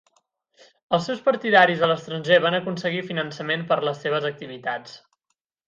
Els 0.97 1.03
seus 1.09 1.21
partidaris 1.27 1.83
a 1.87 1.91
l'estranger 1.91 2.39
van 2.47 2.59
aconseguir 2.61 3.05
finançament 3.13 3.69
per 3.73 3.79
a 3.79 3.87
les 3.91 4.03
seves 4.07 4.29
activitats. 4.33 5.01